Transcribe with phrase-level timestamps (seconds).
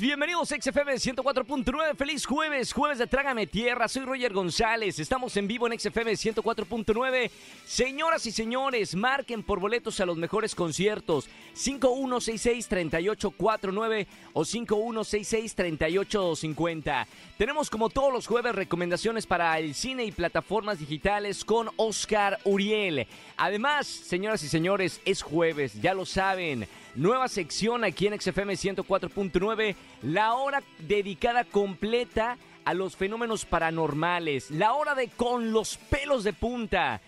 [0.00, 5.48] bienvenidos a XFM 104.9, feliz jueves, jueves de Trágame Tierra, soy Roger González, estamos en
[5.48, 7.30] vivo en XFM 104.9.
[7.66, 17.06] Señoras y señores, marquen por boletos a los mejores conciertos, 5166-3849 o 5166-3850.
[17.36, 23.08] Tenemos como todos los jueves recomendaciones para el cine y plataformas digitales con Oscar Uriel.
[23.36, 26.68] Además, señoras y señores, es jueves, ya lo saben.
[26.94, 34.74] Nueva sección aquí en XFM 104.9, la hora dedicada completa a los fenómenos paranormales, la
[34.74, 37.00] hora de con los pelos de punta.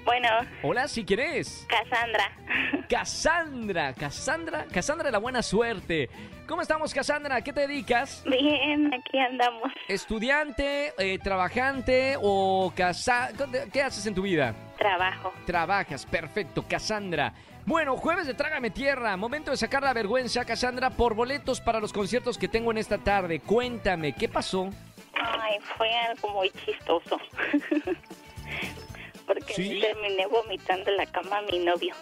[0.05, 0.27] Bueno,
[0.63, 1.67] Hola, si quieres.
[1.69, 2.31] Cassandra.
[2.89, 3.93] Cassandra.
[3.93, 4.65] Cassandra.
[4.71, 6.09] Cassandra de la buena suerte.
[6.47, 7.41] ¿Cómo estamos, Cassandra?
[7.43, 8.23] ¿Qué te dedicas?
[8.25, 9.71] Bien, aquí andamos.
[9.87, 13.29] ¿Estudiante, eh, trabajante o casa?
[13.71, 14.55] ¿Qué haces en tu vida?
[14.79, 15.31] Trabajo.
[15.45, 17.33] Trabajas, perfecto, Cassandra.
[17.65, 21.93] Bueno, jueves de Trágame Tierra, momento de sacar la vergüenza, Cassandra, por boletos para los
[21.93, 23.39] conciertos que tengo en esta tarde.
[23.41, 24.69] Cuéntame, ¿qué pasó?
[25.13, 27.19] Ay, fue algo muy chistoso.
[29.27, 29.79] Porque ¿Sí?
[29.79, 31.93] terminé vomitando en la cama a mi novio.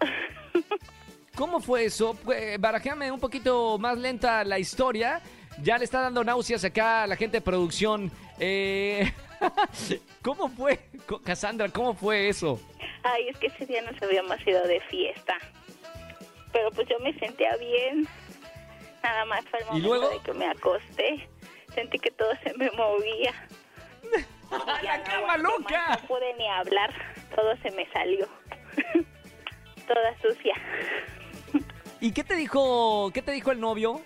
[1.34, 2.18] ¿Cómo fue eso?
[2.34, 5.22] Eh, Barajame un poquito más lenta la historia.
[5.62, 8.10] Ya le está dando náuseas acá a la gente de producción.
[8.38, 9.10] Eh,
[10.22, 10.80] ¿Cómo fue,
[11.24, 11.70] Cassandra?
[11.70, 12.60] ¿Cómo fue eso?
[13.04, 15.36] Ay, es que ese día nos habíamos ido de fiesta.
[16.52, 18.06] Pero pues yo me sentía bien.
[19.02, 20.08] Nada más fue el ¿Y momento luego?
[20.10, 21.28] de que me acosté.
[21.74, 23.32] Sentí que todo se me movía.
[24.50, 25.98] ¡A la no cama más, loca!
[26.00, 26.92] No pude ni hablar.
[27.34, 28.28] Todo se me salió.
[29.88, 30.54] Toda sucia.
[32.00, 34.00] ¿Y qué te dijo, qué te dijo el novio?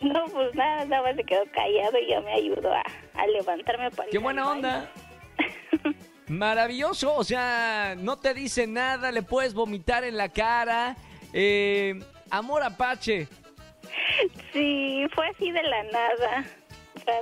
[0.00, 2.82] No, pues nada, nada más se quedó callado y ya me ayudó a,
[3.14, 4.90] a levantarme para ¡Qué ir buena onda!
[6.30, 10.96] Maravilloso, o sea, no te dice nada, le puedes vomitar en la cara.
[11.32, 11.98] Eh,
[12.30, 13.26] amor apache.
[14.52, 16.44] Sí, fue así de la nada.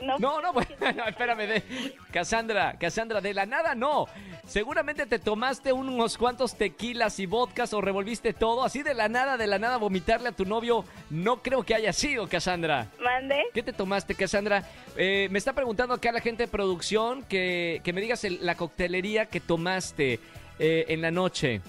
[0.03, 0.69] No, No, no, bueno,
[1.09, 4.07] espérame, de, Cassandra, Cassandra, de la nada no.
[4.47, 9.37] Seguramente te tomaste unos cuantos tequilas y vodkas o revolviste todo, así de la nada,
[9.37, 12.87] de la nada vomitarle a tu novio, no creo que haya sido, Cassandra.
[13.03, 13.43] mande.
[13.53, 14.65] ¿Qué te tomaste, Cassandra?
[14.97, 18.55] Eh, me está preguntando acá la gente de producción que, que me digas el- la
[18.55, 20.19] coctelería que tomaste
[20.59, 21.61] eh, en la noche.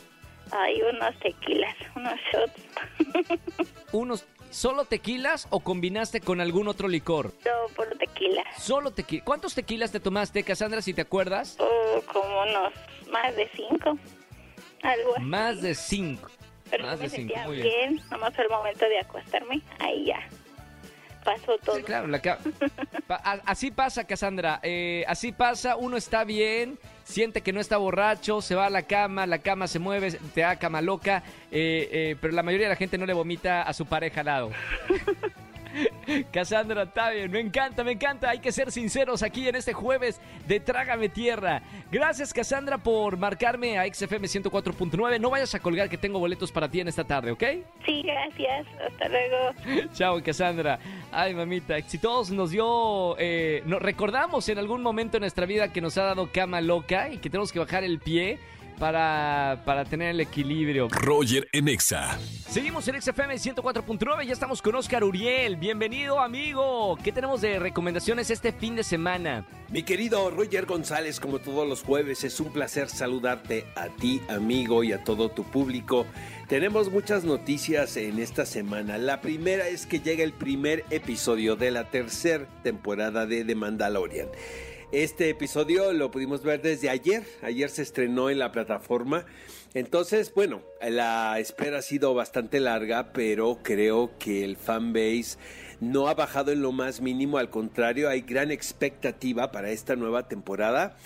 [0.51, 3.39] Hay unos tequilas, unos shots.
[3.91, 7.31] ¿Unos solo tequilas o combinaste con algún otro licor?
[7.43, 8.43] Todo por tequila.
[8.57, 9.23] Solo tequila.
[9.25, 11.57] ¿Cuántos tequilas te tomaste, Cassandra, si te acuerdas?
[11.59, 12.73] O como unos
[13.11, 13.97] más de cinco.
[14.83, 15.23] Algo así.
[15.25, 16.29] Más de cinco.
[16.69, 17.95] Pero más me de cinco, sentía muy bien.
[17.95, 18.09] bien.
[18.11, 19.61] Nomás fue el momento de acostarme.
[19.79, 20.19] Ahí ya.
[21.33, 21.75] Pasó todo.
[21.75, 22.19] Sí, claro, la
[23.07, 24.59] pa- así pasa, Cassandra.
[24.63, 28.83] eh, así pasa, uno está bien, siente que no está borracho, se va a la
[28.83, 32.73] cama, la cama se mueve, te da cama loca, eh, eh, pero la mayoría de
[32.73, 34.51] la gente no le vomita a su pareja al lado.
[36.31, 38.29] Cassandra, está bien, me encanta, me encanta.
[38.29, 41.61] Hay que ser sinceros aquí en este jueves de Trágame Tierra.
[41.91, 45.19] Gracias, Cassandra, por marcarme a XFM 104.9.
[45.19, 47.43] No vayas a colgar que tengo boletos para ti en esta tarde, ¿ok?
[47.85, 48.67] Sí, gracias.
[48.85, 49.89] Hasta luego.
[49.93, 50.79] Chao, Cassandra.
[51.11, 55.71] Ay, mamita, si todos nos dio, eh, nos recordamos en algún momento en nuestra vida
[55.71, 58.39] que nos ha dado cama loca y que tenemos que bajar el pie,
[58.79, 60.87] para, para tener el equilibrio.
[60.89, 62.17] Roger en Exa.
[62.49, 65.57] Seguimos en XFM 104.9, ya estamos con Oscar Uriel.
[65.57, 66.97] Bienvenido, amigo.
[67.03, 69.45] ¿Qué tenemos de recomendaciones este fin de semana?
[69.69, 74.83] Mi querido Roger González, como todos los jueves, es un placer saludarte a ti, amigo,
[74.83, 76.07] y a todo tu público.
[76.47, 78.97] Tenemos muchas noticias en esta semana.
[78.97, 84.29] La primera es que llega el primer episodio de la tercera temporada de The Mandalorian.
[84.91, 87.23] Este episodio lo pudimos ver desde ayer.
[87.43, 89.23] Ayer se estrenó en la plataforma.
[89.75, 95.37] Entonces, bueno, la espera ha sido bastante larga, pero creo que el fanbase
[95.79, 97.37] no ha bajado en lo más mínimo.
[97.37, 100.97] Al contrario, hay gran expectativa para esta nueva temporada.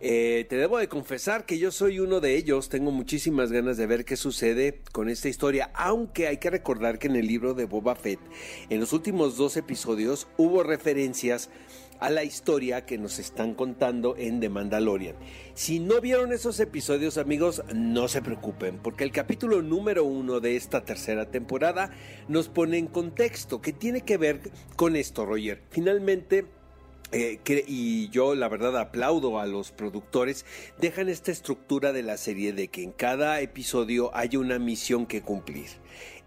[0.00, 3.86] Eh, te debo de confesar que yo soy uno de ellos, tengo muchísimas ganas de
[3.86, 7.66] ver qué sucede con esta historia, aunque hay que recordar que en el libro de
[7.66, 8.18] Boba Fett,
[8.68, 11.50] en los últimos dos episodios, hubo referencias
[12.02, 15.14] a la historia que nos están contando en The Mandalorian.
[15.54, 20.56] Si no vieron esos episodios, amigos, no se preocupen, porque el capítulo número uno de
[20.56, 21.90] esta tercera temporada
[22.26, 24.40] nos pone en contexto que tiene que ver
[24.74, 25.62] con esto, Roger.
[25.70, 26.46] Finalmente,
[27.12, 27.38] eh,
[27.68, 30.44] y yo la verdad aplaudo a los productores,
[30.80, 35.22] dejan esta estructura de la serie de que en cada episodio hay una misión que
[35.22, 35.68] cumplir.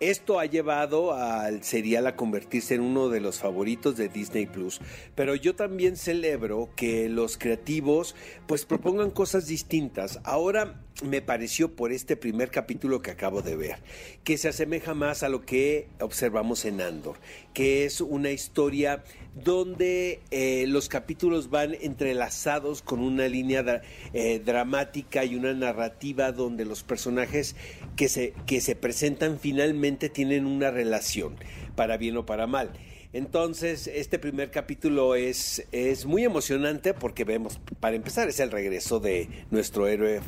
[0.01, 4.81] Esto ha llevado al serial a convertirse en uno de los favoritos de Disney Plus,
[5.15, 8.13] pero yo también celebro que los creativos
[8.45, 10.19] pues propongan cosas distintas.
[10.25, 13.77] Ahora me pareció por este primer capítulo que acabo de ver,
[14.25, 17.18] que se asemeja más a lo que observamos en Andor,
[17.53, 19.03] que es una historia
[19.33, 23.81] donde eh, los capítulos van entrelazados con una línea
[24.13, 27.57] eh, dramática y una narrativa donde los personajes
[27.97, 31.36] que se, que se presentan finalmente tienen una relación,
[31.76, 32.72] para bien o para mal.
[33.14, 39.00] Entonces, este primer capítulo es, es muy emocionante porque vemos, para empezar, es el regreso
[39.00, 40.20] de nuestro héroe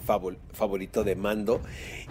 [0.54, 1.62] favorito de Mando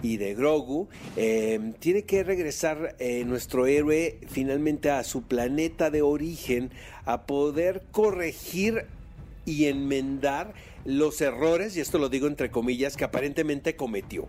[0.03, 0.87] y de Grogu.
[1.15, 6.69] Em, tiene que regresar eh, nuestro héroe finalmente a su planeta de origen
[7.05, 8.85] a poder corregir
[9.45, 10.53] y enmendar
[10.85, 14.27] los errores, y esto lo digo entre comillas, que aparentemente cometió.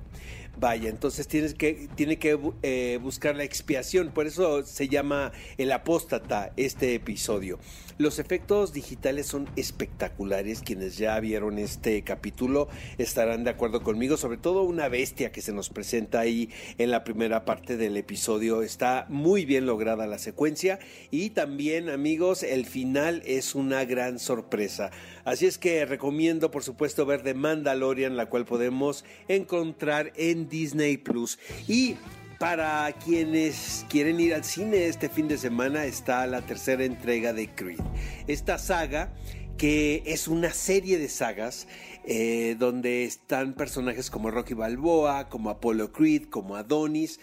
[0.60, 5.70] Vaya, entonces tienes que, tiene que eh, buscar la expiación, por eso se llama el
[5.70, 7.60] apóstata este episodio.
[7.98, 14.36] Los efectos digitales son espectaculares, quienes ya vieron este capítulo estarán de acuerdo conmigo, sobre
[14.36, 16.48] todo una bestia que se nos presenta ahí
[16.78, 20.78] en la primera parte del episodio, está muy bien lograda la secuencia
[21.10, 24.92] y también amigos, el final es una gran sorpresa.
[25.24, 30.98] Así es que recomiendo por supuesto ver The Mandalorian, la cual podemos encontrar en Disney
[30.98, 31.40] Plus.
[31.66, 31.96] Y
[32.38, 37.48] para quienes quieren ir al cine este fin de semana está la tercera entrega de
[37.48, 37.80] Creed.
[38.28, 39.12] Esta saga
[39.56, 41.66] que es una serie de sagas
[42.04, 47.18] eh, donde están personajes como Rocky Balboa, como Apollo Creed, como Adonis,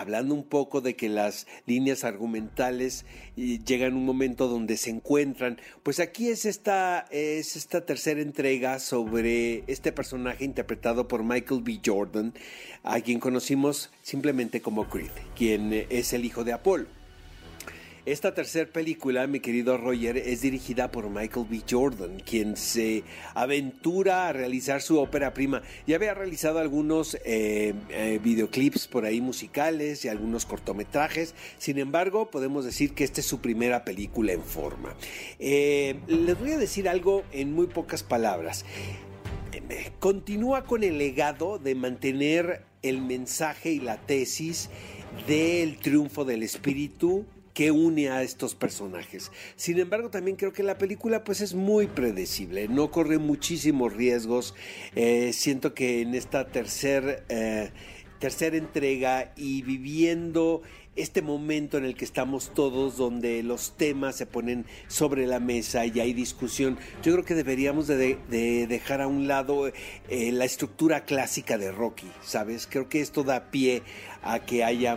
[0.00, 3.04] hablando un poco de que las líneas argumentales
[3.36, 8.20] eh, llegan a un momento donde se encuentran, pues aquí es esta, es esta tercera
[8.20, 11.80] entrega sobre este personaje interpretado por Michael B.
[11.84, 12.34] Jordan,
[12.82, 16.95] a quien conocimos simplemente como Creed, quien es el hijo de Apolo.
[18.06, 21.62] Esta tercera película, mi querido Roger, es dirigida por Michael B.
[21.68, 23.02] Jordan, quien se
[23.34, 25.62] aventura a realizar su ópera prima.
[25.88, 31.34] Ya había realizado algunos eh, eh, videoclips por ahí musicales y algunos cortometrajes.
[31.58, 34.94] Sin embargo, podemos decir que esta es su primera película en forma.
[35.40, 38.64] Eh, les voy a decir algo en muy pocas palabras.
[39.98, 44.70] Continúa con el legado de mantener el mensaje y la tesis
[45.26, 49.32] del triunfo del espíritu que une a estos personajes.
[49.56, 54.54] Sin embargo, también creo que la película pues es muy predecible, no corre muchísimos riesgos.
[54.94, 57.70] Eh, siento que en esta tercera eh,
[58.18, 60.60] tercera entrega y viviendo
[60.96, 65.84] este momento en el que estamos todos, donde los temas se ponen sobre la mesa
[65.86, 68.18] y hay discusión, yo creo que deberíamos de,
[68.66, 72.66] dejar a un lado eh, la estructura clásica de Rocky, ¿sabes?
[72.66, 73.82] Creo que esto da pie
[74.22, 74.96] a que haya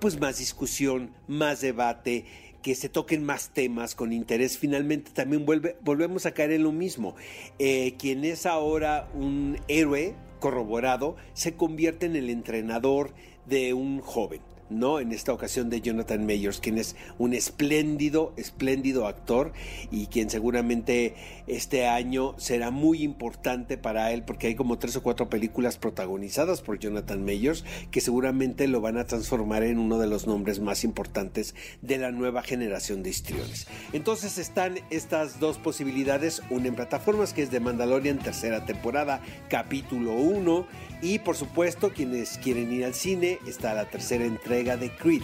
[0.00, 2.24] pues más discusión, más debate
[2.62, 7.14] que se toquen más temas con interés, finalmente también volvemos a caer en lo mismo.
[7.60, 13.14] Eh, quien es ahora un héroe corroborado se convierte en el entrenador
[13.46, 15.00] de un joven ¿no?
[15.00, 19.52] En esta ocasión de Jonathan Mayers, quien es un espléndido, espléndido actor
[19.90, 21.14] y quien seguramente
[21.46, 26.60] este año será muy importante para él porque hay como tres o cuatro películas protagonizadas
[26.62, 30.84] por Jonathan Mayers que seguramente lo van a transformar en uno de los nombres más
[30.84, 33.66] importantes de la nueva generación de histriones.
[33.92, 40.14] Entonces están estas dos posibilidades, una en plataformas que es de Mandalorian tercera temporada, capítulo
[40.14, 40.66] 1
[41.02, 45.22] y por supuesto quienes quieren ir al cine está la tercera entrega de Creed.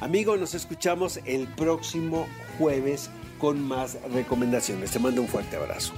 [0.00, 2.26] Amigo, nos escuchamos el próximo
[2.58, 4.90] jueves con más recomendaciones.
[4.90, 5.92] Te mando un fuerte abrazo.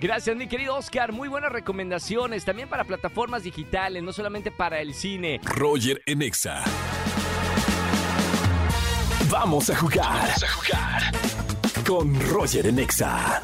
[0.00, 1.12] Gracias, mi querido Oscar.
[1.12, 5.40] Muy buenas recomendaciones también para plataformas digitales, no solamente para el cine.
[5.44, 6.64] Roger Enexa.
[9.30, 10.12] Vamos a jugar.
[10.12, 11.02] Vamos a jugar.
[11.86, 13.42] Con Roger Enexa.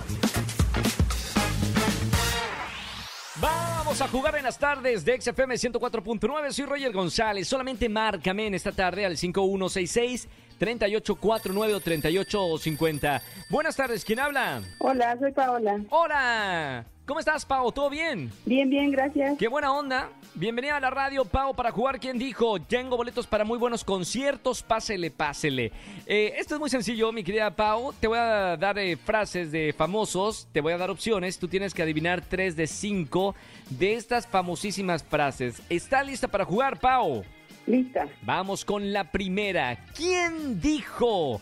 [3.40, 6.52] Vamos a jugar en las tardes de XFM 104.9.
[6.52, 7.48] Soy Roger González.
[7.48, 10.28] Solamente márcame en esta tarde al 5166
[10.58, 13.22] 3849 o 3850.
[13.50, 14.62] Buenas tardes, ¿quién habla?
[14.78, 15.80] Hola, soy Paola.
[15.90, 16.86] Hola.
[17.10, 17.72] ¿Cómo estás, Pau?
[17.72, 18.30] ¿Todo bien?
[18.46, 19.36] Bien, bien, gracias.
[19.36, 20.10] Qué buena onda.
[20.36, 21.98] Bienvenida a la radio, Pau, para jugar.
[21.98, 22.60] ¿Quién dijo?
[22.60, 24.62] Tengo boletos para muy buenos conciertos.
[24.62, 25.72] Pásele, pásele.
[26.06, 27.92] Eh, esto es muy sencillo, mi querida Pau.
[27.98, 30.46] Te voy a dar eh, frases de famosos.
[30.52, 31.36] Te voy a dar opciones.
[31.40, 33.34] Tú tienes que adivinar tres de cinco
[33.70, 35.60] de estas famosísimas frases.
[35.68, 37.24] ¿Está lista para jugar, Pau?
[37.66, 38.06] Lista.
[38.22, 39.84] Vamos con la primera.
[39.96, 41.40] ¿Quién dijo?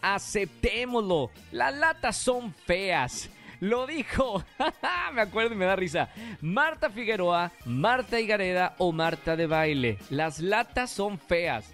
[0.00, 1.30] Aceptémoslo.
[1.52, 3.28] Las latas son feas.
[3.60, 4.42] Lo dijo,
[5.12, 6.08] me acuerdo y me da risa.
[6.40, 9.98] Marta Figueroa, Marta Higareda o Marta de baile.
[10.08, 11.72] Las latas son feas.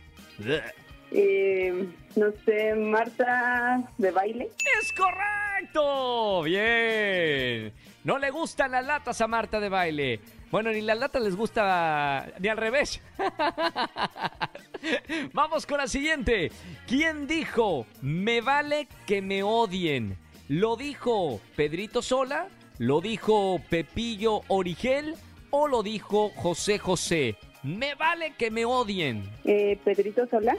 [1.13, 4.51] Eh, no sé, Marta de baile.
[4.81, 6.43] ¡Es correcto!
[6.43, 7.73] Bien.
[8.03, 10.21] No le gustan las latas a Marta de baile.
[10.51, 13.01] Bueno, ni las latas les gusta, ni al revés.
[15.33, 16.51] Vamos con la siguiente.
[16.87, 20.17] ¿Quién dijo, me vale que me odien?
[20.49, 22.47] ¿Lo dijo Pedrito Sola?
[22.79, 25.17] ¿Lo dijo Pepillo Origel?
[25.51, 27.37] ¿O lo dijo José José?
[27.65, 29.29] Me vale que me odien.
[29.45, 30.55] Eh, Pedrito Sola.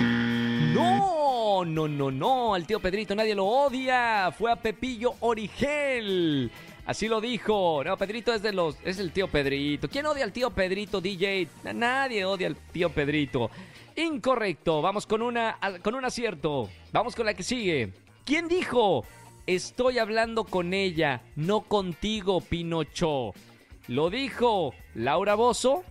[0.73, 2.53] No, no, no, no.
[2.53, 4.29] Al tío Pedrito nadie lo odia.
[4.37, 6.51] Fue a Pepillo Origel.
[6.85, 7.81] Así lo dijo.
[7.85, 8.75] No, Pedrito es de los.
[8.83, 9.87] Es el tío Pedrito.
[9.87, 11.47] ¿Quién odia al tío Pedrito, DJ?
[11.73, 13.49] Nadie odia al tío Pedrito.
[13.95, 14.81] Incorrecto.
[14.81, 16.69] Vamos con una con un acierto.
[16.91, 17.93] Vamos con la que sigue.
[18.25, 19.05] ¿Quién dijo?
[19.47, 23.33] Estoy hablando con ella, no contigo, Pinocho.
[23.87, 25.85] ¿Lo dijo Laura Bozo?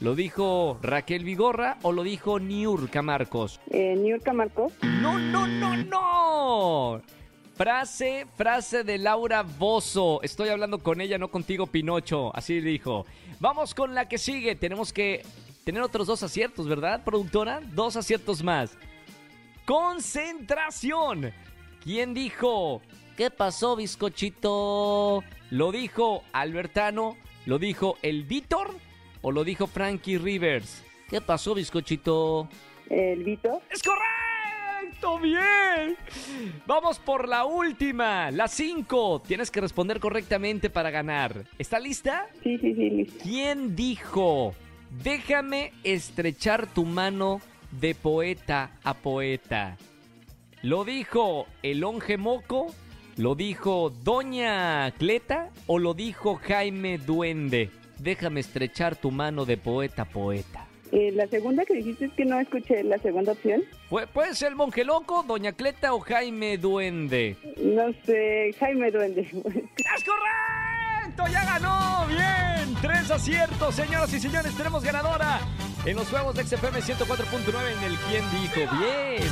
[0.00, 3.60] ¿Lo dijo Raquel Vigorra o lo dijo Niurka Marcos?
[3.70, 4.72] Eh, Niurka Marcos.
[5.02, 7.02] No, no, no, no.
[7.54, 10.22] Frase, frase de Laura Bozo.
[10.22, 12.34] Estoy hablando con ella, no contigo, Pinocho.
[12.34, 13.04] Así dijo.
[13.40, 14.56] Vamos con la que sigue.
[14.56, 15.22] Tenemos que
[15.64, 17.60] tener otros dos aciertos, ¿verdad, productora?
[17.74, 18.78] Dos aciertos más.
[19.66, 21.30] Concentración.
[21.84, 22.80] ¿Quién dijo?
[23.16, 25.22] ¿Qué pasó, bizcochito?
[25.50, 27.16] ¿Lo dijo Albertano?
[27.44, 28.74] ¿Lo dijo el Víctor?
[29.20, 30.82] ¿O lo dijo Frankie Rivers?
[31.10, 32.48] ¿Qué pasó, bizcochito?
[32.88, 33.60] El Víctor.
[33.70, 35.18] ¡Es correcto!
[35.18, 35.96] ¡Bien!
[36.66, 39.22] Vamos por la última, la 5.
[39.26, 41.44] Tienes que responder correctamente para ganar.
[41.58, 42.28] ¿Está lista?
[42.42, 43.22] Sí, sí, sí, lista.
[43.22, 44.54] ¿Quién dijo?
[45.02, 47.42] Déjame estrechar tu mano
[47.72, 49.76] de poeta a poeta.
[50.62, 52.74] ¿Lo dijo el Onge Moco?
[53.16, 57.70] ¿Lo dijo Doña Cleta o lo dijo Jaime Duende?
[57.98, 60.66] Déjame estrechar tu mano de poeta poeta.
[60.92, 63.62] Eh, la segunda que dijiste es que no escuché la segunda opción.
[63.88, 67.36] Fue- ¿Puede ser el monje loco, Doña Cleta o Jaime Duende?
[67.62, 69.22] No sé, Jaime Duende.
[69.22, 70.51] ¡Es correcto!
[71.30, 72.06] ¡Ya ganó!
[72.06, 72.74] ¡Bien!
[72.80, 74.54] Tres aciertos, señoras y señores.
[74.56, 75.40] Tenemos ganadora
[75.84, 78.76] en los juegos de XFM 104.9 en el ¿Quién dijo?
[78.76, 79.28] ¡Bien!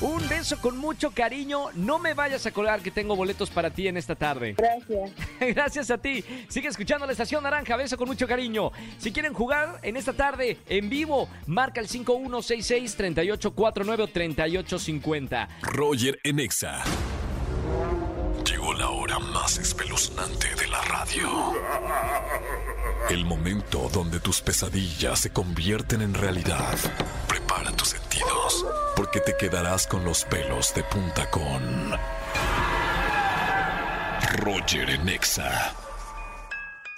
[0.00, 1.66] Un beso con mucho cariño.
[1.74, 4.54] No me vayas a colgar que tengo boletos para ti en esta tarde.
[4.56, 5.10] Gracias.
[5.54, 6.24] Gracias a ti.
[6.48, 7.76] Sigue escuchando la estación naranja.
[7.76, 8.70] Beso con mucho cariño.
[8.98, 15.48] Si quieren jugar en esta tarde en vivo, marca el 5166 3849 o 3850.
[15.62, 16.82] Roger Enexa.
[19.20, 21.54] Más espeluznante de la radio.
[23.08, 26.76] El momento donde tus pesadillas se convierten en realidad.
[27.28, 28.66] Prepara tus sentidos,
[28.96, 31.92] porque te quedarás con los pelos de punta con
[34.38, 35.83] Roger Enexa.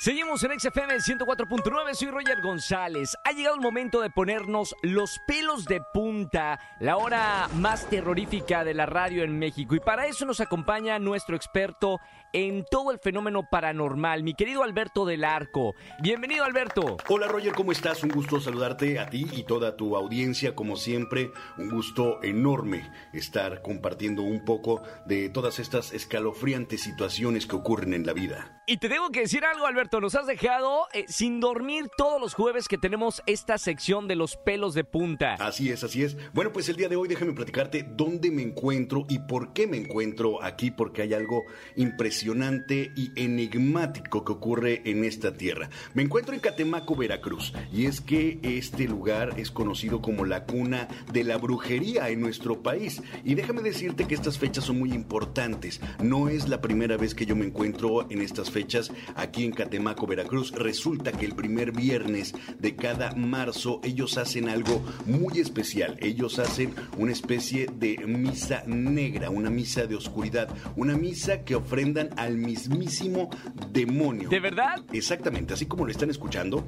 [0.06, 3.16] Seguimos en XFM 104.9, soy Roger González.
[3.24, 8.72] Ha llegado el momento de ponernos los pelos de punta, la hora más terrorífica de
[8.72, 9.74] la radio en México.
[9.74, 11.98] Y para eso nos acompaña nuestro experto
[12.36, 14.22] en todo el fenómeno paranormal.
[14.22, 15.74] Mi querido Alberto del Arco.
[16.02, 16.98] Bienvenido, Alberto.
[17.08, 18.02] Hola Roger, ¿cómo estás?
[18.02, 21.30] Un gusto saludarte a ti y toda tu audiencia, como siempre.
[21.56, 28.04] Un gusto enorme estar compartiendo un poco de todas estas escalofriantes situaciones que ocurren en
[28.04, 28.62] la vida.
[28.66, 30.02] Y te tengo que decir algo, Alberto.
[30.02, 34.36] Nos has dejado eh, sin dormir todos los jueves que tenemos esta sección de los
[34.36, 35.36] pelos de punta.
[35.38, 36.18] Así es, así es.
[36.34, 39.78] Bueno, pues el día de hoy déjame platicarte dónde me encuentro y por qué me
[39.78, 41.44] encuentro aquí, porque hay algo
[41.76, 45.70] impresionante y enigmático que ocurre en esta tierra.
[45.94, 50.88] Me encuentro en Catemaco, Veracruz, y es que este lugar es conocido como la cuna
[51.12, 53.00] de la brujería en nuestro país.
[53.24, 55.80] Y déjame decirte que estas fechas son muy importantes.
[56.02, 60.08] No es la primera vez que yo me encuentro en estas fechas aquí en Catemaco,
[60.08, 60.50] Veracruz.
[60.50, 65.96] Resulta que el primer viernes de cada marzo ellos hacen algo muy especial.
[66.00, 72.05] Ellos hacen una especie de misa negra, una misa de oscuridad, una misa que ofrendan
[72.16, 73.30] al mismísimo
[73.72, 74.28] demonio.
[74.28, 74.84] ¿De verdad?
[74.92, 76.66] Exactamente, así como lo están escuchando,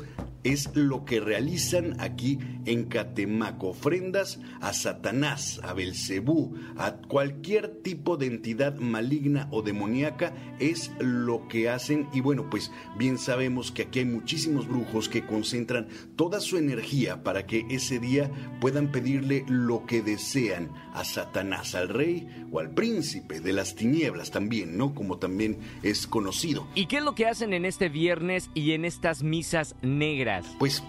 [0.49, 3.69] es lo que realizan aquí en Catemaco.
[3.69, 11.49] Ofrendas a Satanás, a Belcebú, a cualquier tipo de entidad maligna o demoníaca es lo
[11.49, 12.09] que hacen.
[12.15, 17.23] Y bueno, pues bien sabemos que aquí hay muchísimos brujos que concentran toda su energía
[17.23, 22.71] para que ese día puedan pedirle lo que desean a Satanás, al rey o al
[22.71, 24.95] príncipe de las tinieblas también, ¿no?
[24.95, 26.67] Como también es conocido.
[26.75, 30.38] ¿Y qué es lo que hacen en este viernes y en estas misas negras?
[30.59, 30.83] Pues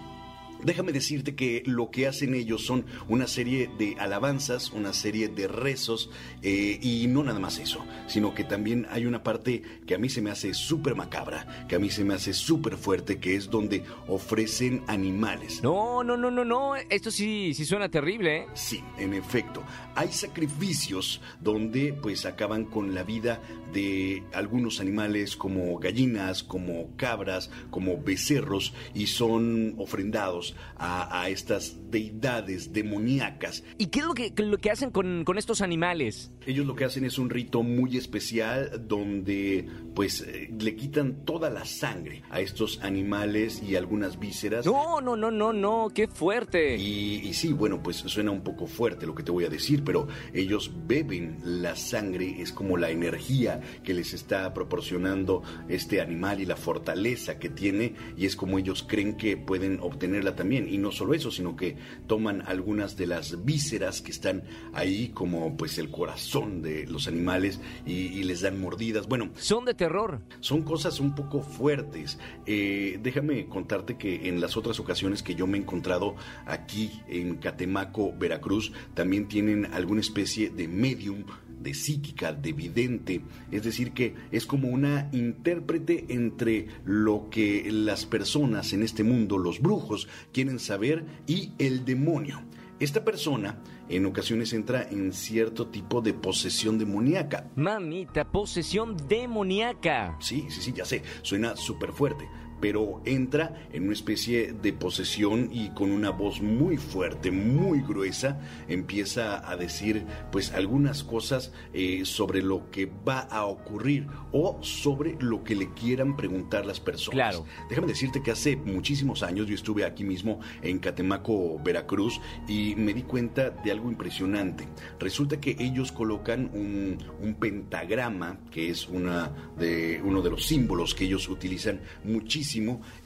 [0.64, 5.48] Déjame decirte que lo que hacen ellos son una serie de alabanzas, una serie de
[5.48, 6.10] rezos,
[6.42, 10.08] eh, y no nada más eso, sino que también hay una parte que a mí
[10.08, 13.50] se me hace súper macabra, que a mí se me hace súper fuerte, que es
[13.50, 15.62] donde ofrecen animales.
[15.62, 18.46] No, no, no, no, no, esto sí, sí suena terrible, ¿eh?
[18.54, 19.62] Sí, en efecto.
[19.94, 23.40] Hay sacrificios donde pues acaban con la vida
[23.72, 32.72] de algunos animales como gallinas, como cabras, como becerros, y son ofrendados a, estas deidades
[32.72, 33.62] demoníacas.
[33.78, 36.30] ¿Y qué es lo que, lo que hacen con, con, estos animales?
[36.46, 41.50] Ellos lo que hacen es un rito muy especial donde pues eh, le quitan toda
[41.50, 44.64] la sangre a estos animales y algunas vísceras.
[44.64, 46.76] No, no, no, no, no, qué fuerte.
[46.76, 49.84] Y, y sí, bueno, pues suena un poco fuerte lo que te voy a decir,
[49.84, 56.40] pero ellos beben la sangre, es como la energía que les está proporcionando este animal
[56.40, 60.72] y la fortaleza que tiene y es como ellos creen que pueden obtenerla también.
[60.72, 64.42] Y no solo eso, sino que toman algunas de las vísceras que están
[64.72, 69.06] ahí, como pues el corazón de los animales, y, les dan mordidas.
[69.06, 69.28] Bueno.
[69.36, 70.22] Son de terror.
[70.40, 72.18] Son cosas un poco fuertes.
[72.46, 76.16] Eh, déjame contarte que en las otras ocasiones que yo me he encontrado
[76.46, 81.24] aquí en Catemaco, Veracruz, también tienen alguna especie de medium
[81.60, 83.20] de psíquica, de vidente,
[83.50, 89.38] es decir, que es como una intérprete entre lo que las personas en este mundo,
[89.38, 92.42] los brujos, quieren saber y el demonio.
[92.80, 93.58] Esta persona
[93.90, 97.50] en ocasiones entra en cierto tipo de posesión demoníaca.
[97.56, 100.16] Mamita, posesión demoníaca.
[100.20, 102.26] Sí, sí, sí, ya sé, suena súper fuerte
[102.60, 108.38] pero entra en una especie de posesión y con una voz muy fuerte, muy gruesa,
[108.68, 115.16] empieza a decir pues algunas cosas eh, sobre lo que va a ocurrir o sobre
[115.20, 117.14] lo que le quieran preguntar las personas.
[117.14, 117.46] Claro.
[117.68, 122.92] Déjame decirte que hace muchísimos años yo estuve aquí mismo en Catemaco, Veracruz, y me
[122.94, 124.68] di cuenta de algo impresionante.
[124.98, 130.94] Resulta que ellos colocan un, un pentagrama, que es una de, uno de los símbolos
[130.94, 132.49] que ellos utilizan muchísimo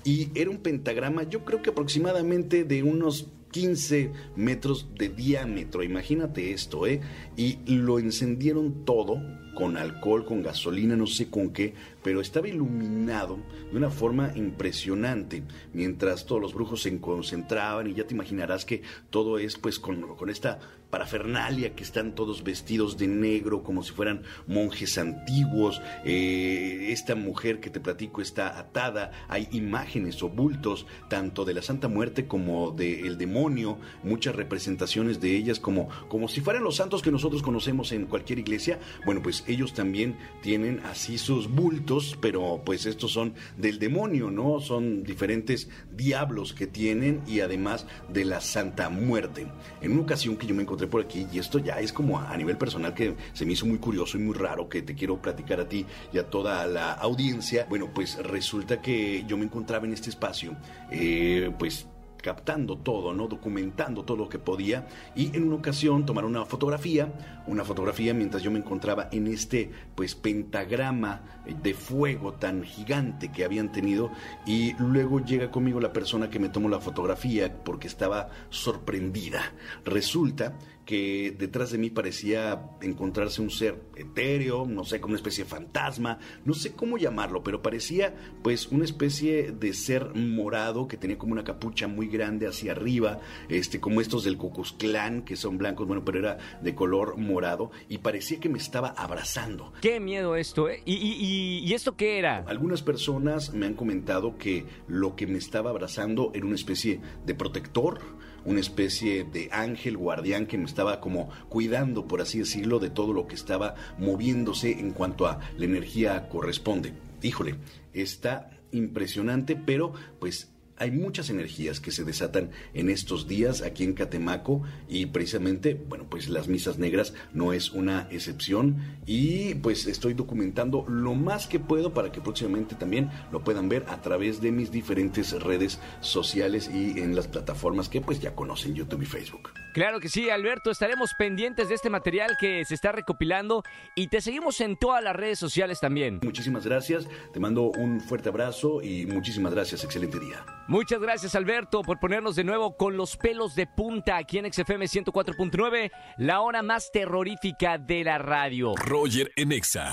[0.04, 6.52] y era un pentagrama, yo creo que aproximadamente de unos 15 metros de diámetro, imagínate
[6.52, 7.00] esto, ¿eh?
[7.36, 9.22] Y lo encendieron todo
[9.54, 13.38] con alcohol, con gasolina, no sé con qué, pero estaba iluminado
[13.70, 18.82] de una forma impresionante, mientras todos los brujos se concentraban y ya te imaginarás que
[19.10, 20.58] todo es pues con, con esta
[20.94, 27.58] parafernalia que están todos vestidos de negro como si fueran monjes antiguos, eh, esta mujer
[27.58, 32.70] que te platico está atada, hay imágenes o bultos tanto de la Santa Muerte como
[32.70, 37.90] del demonio, muchas representaciones de ellas como, como si fueran los santos que nosotros conocemos
[37.90, 43.34] en cualquier iglesia, bueno pues ellos también tienen así sus bultos, pero pues estos son
[43.56, 44.60] del demonio, ¿no?
[44.60, 49.46] Son diferentes diablos que tienen y además de la Santa Muerte.
[49.80, 52.36] En una ocasión que yo me encontré por aquí, y esto ya es como a
[52.36, 55.60] nivel personal que se me hizo muy curioso y muy raro que te quiero platicar
[55.60, 59.92] a ti y a toda la audiencia, bueno, pues resulta que yo me encontraba en
[59.92, 60.56] este espacio,
[60.90, 61.86] eh, pues
[62.24, 63.28] captando todo, ¿no?
[63.28, 67.12] Documentando todo lo que podía y en una ocasión tomar una fotografía,
[67.46, 71.20] una fotografía mientras yo me encontraba en este pues pentagrama
[71.62, 74.10] de fuego tan gigante que habían tenido
[74.46, 79.42] y luego llega conmigo la persona que me tomó la fotografía porque estaba sorprendida.
[79.84, 85.44] Resulta que detrás de mí parecía encontrarse un ser etéreo, no sé, como una especie
[85.44, 90.96] de fantasma, no sé cómo llamarlo, pero parecía pues una especie de ser morado que
[90.96, 95.36] tenía como una capucha muy grande hacia arriba, este, como estos del Cocos Clan, que
[95.36, 99.72] son blancos, bueno, pero era de color morado, y parecía que me estaba abrazando.
[99.80, 100.82] Qué miedo esto, ¿eh?
[100.84, 102.44] ¿Y, y, y esto qué era?
[102.46, 107.34] Algunas personas me han comentado que lo que me estaba abrazando era una especie de
[107.34, 108.00] protector,
[108.44, 113.12] una especie de ángel guardián que me estaba como cuidando, por así decirlo, de todo
[113.12, 116.92] lo que estaba moviéndose en cuanto a la energía corresponde.
[117.22, 117.56] Híjole,
[117.92, 123.94] está impresionante, pero pues hay muchas energías que se desatan en estos días aquí en
[123.94, 130.14] Catemaco y precisamente, bueno, pues las misas negras no es una excepción y pues estoy
[130.14, 134.52] documentando lo más que puedo para que próximamente también lo puedan ver a través de
[134.52, 139.63] mis diferentes redes sociales y en las plataformas que pues ya conocen YouTube y Facebook.
[139.74, 143.64] Claro que sí, Alberto, estaremos pendientes de este material que se está recopilando
[143.96, 146.20] y te seguimos en todas las redes sociales también.
[146.22, 150.46] Muchísimas gracias, te mando un fuerte abrazo y muchísimas gracias, excelente día.
[150.68, 154.84] Muchas gracias Alberto por ponernos de nuevo con los pelos de punta aquí en XFM
[154.84, 158.74] 104.9, la hora más terrorífica de la radio.
[158.76, 159.92] Roger en Exa.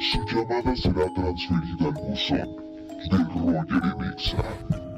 [0.00, 2.56] Su llamada será transferida al buzón
[3.10, 4.91] de Roger en Exa.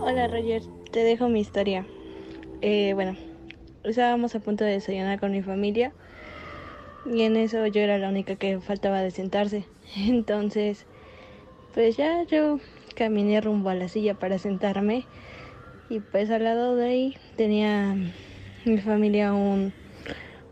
[0.00, 1.86] Hola Roger, te dejo mi historia.
[2.62, 3.16] Eh, bueno,
[3.82, 5.92] estábamos a punto de desayunar con mi familia
[7.04, 9.64] y en eso yo era la única que faltaba de sentarse.
[9.96, 10.86] Entonces,
[11.74, 12.60] pues ya yo
[12.94, 15.06] caminé rumbo a la silla para sentarme
[15.88, 17.94] y pues al lado de ahí tenía
[18.64, 19.72] mi familia un,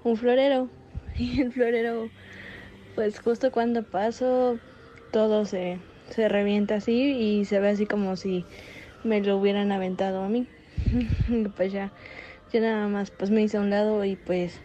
[0.05, 0.69] un florero
[1.19, 2.11] y el florero
[2.95, 4.59] pues justo cuando paso
[5.11, 5.79] todo se,
[6.11, 8.45] se revienta así y se ve así como si
[9.05, 10.47] me lo hubieran aventado a mí.
[11.57, 11.93] Pues ya,
[12.53, 14.61] yo nada más pues me hice a un lado y pues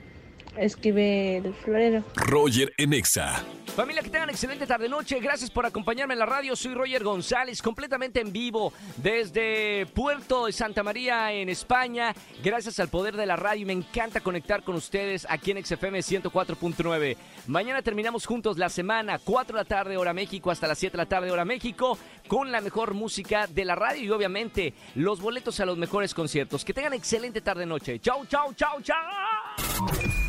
[0.58, 2.04] esquivé el florero.
[2.16, 3.44] Roger en Exa.
[3.80, 5.22] Familia, que tengan excelente tarde-noche.
[5.22, 6.54] Gracias por acompañarme en la radio.
[6.54, 12.14] Soy Roger González, completamente en vivo desde Puerto de Santa María, en España.
[12.44, 13.66] Gracias al poder de la radio.
[13.66, 17.16] Me encanta conectar con ustedes aquí en XFM 104.9.
[17.48, 21.04] Mañana terminamos juntos la semana, 4 de la tarde, hora México, hasta las 7 de
[21.04, 25.58] la tarde, hora México, con la mejor música de la radio y obviamente los boletos
[25.62, 26.66] a los mejores conciertos.
[26.66, 28.02] Que tengan excelente tarde-noche.
[28.02, 30.29] Chau, chau, chau, chau.